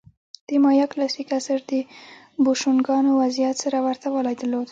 د 0.47 0.49
مایا 0.63 0.85
کلاسیک 0.93 1.27
عصر 1.37 1.59
د 1.69 1.71
بوشونګانو 2.43 3.11
وضعیت 3.21 3.55
سره 3.63 3.77
ورته 3.85 4.07
والی 4.13 4.35
درلود 4.39 4.59